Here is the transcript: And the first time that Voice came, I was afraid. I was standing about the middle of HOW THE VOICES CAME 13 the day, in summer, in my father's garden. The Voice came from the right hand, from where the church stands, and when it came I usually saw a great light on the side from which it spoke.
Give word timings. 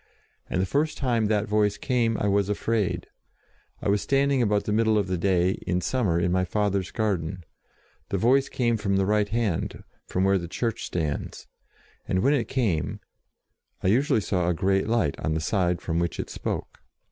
And 0.49 0.59
the 0.59 0.65
first 0.65 0.97
time 0.97 1.27
that 1.27 1.47
Voice 1.47 1.77
came, 1.77 2.17
I 2.19 2.27
was 2.27 2.49
afraid. 2.49 3.05
I 3.83 3.87
was 3.89 4.01
standing 4.01 4.41
about 4.41 4.63
the 4.63 4.71
middle 4.71 4.97
of 4.97 5.05
HOW 5.05 5.11
THE 5.11 5.17
VOICES 5.17 5.25
CAME 5.25 5.43
13 5.43 5.45
the 5.45 5.57
day, 5.59 5.63
in 5.73 5.81
summer, 5.81 6.19
in 6.19 6.31
my 6.31 6.43
father's 6.43 6.89
garden. 6.89 7.43
The 8.09 8.17
Voice 8.17 8.49
came 8.49 8.77
from 8.77 8.95
the 8.97 9.05
right 9.05 9.29
hand, 9.29 9.83
from 10.07 10.23
where 10.23 10.39
the 10.39 10.47
church 10.47 10.87
stands, 10.87 11.45
and 12.07 12.23
when 12.23 12.33
it 12.33 12.47
came 12.47 12.99
I 13.83 13.89
usually 13.89 14.21
saw 14.21 14.49
a 14.49 14.55
great 14.55 14.87
light 14.87 15.19
on 15.19 15.35
the 15.35 15.39
side 15.39 15.81
from 15.83 15.99
which 15.99 16.19
it 16.19 16.31
spoke. 16.31 16.79